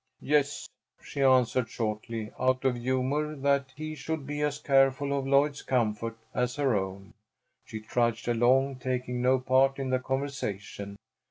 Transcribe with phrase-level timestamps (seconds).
[0.23, 0.67] "Yes,"
[1.03, 6.17] she answered, shortly, out of humor that he should be as careful of Lloyd's comfort
[6.33, 7.13] as her own.
[7.65, 10.95] She trudged along, taking no part in the conversation.